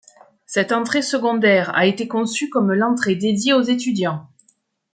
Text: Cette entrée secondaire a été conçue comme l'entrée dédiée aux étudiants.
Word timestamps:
Cette 0.47 0.71
entrée 0.71 1.03
secondaire 1.03 1.75
a 1.77 1.85
été 1.85 2.07
conçue 2.07 2.49
comme 2.49 2.73
l'entrée 2.73 3.13
dédiée 3.13 3.53
aux 3.53 3.61
étudiants. 3.61 4.27